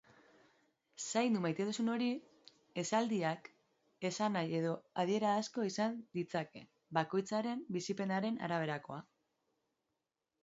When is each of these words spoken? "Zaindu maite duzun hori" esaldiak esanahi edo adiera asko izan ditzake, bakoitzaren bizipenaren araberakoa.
"Zaindu 1.07 1.41
maite 1.41 1.65
duzun 1.65 1.89
hori" 1.95 2.07
esaldiak 2.83 3.49
esanahi 4.09 4.57
edo 4.61 4.71
adiera 5.03 5.33
asko 5.41 5.65
izan 5.69 5.99
ditzake, 6.19 6.63
bakoitzaren 6.99 7.61
bizipenaren 7.77 8.41
araberakoa. 8.49 8.99